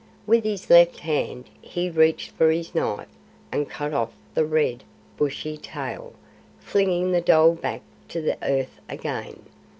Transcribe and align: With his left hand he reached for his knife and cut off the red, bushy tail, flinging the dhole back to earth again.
With 0.25 0.43
his 0.45 0.67
left 0.71 0.97
hand 1.01 1.47
he 1.61 1.87
reached 1.87 2.31
for 2.31 2.49
his 2.49 2.73
knife 2.73 3.05
and 3.51 3.69
cut 3.69 3.93
off 3.93 4.09
the 4.33 4.47
red, 4.47 4.83
bushy 5.15 5.57
tail, 5.57 6.13
flinging 6.59 7.11
the 7.11 7.21
dhole 7.21 7.53
back 7.53 7.81
to 8.07 8.35
earth 8.41 8.79
again. 8.89 9.43